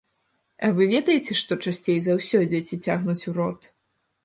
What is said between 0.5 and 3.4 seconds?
А вы ведаеце, што часцей за ўсё дзеці цягнуць у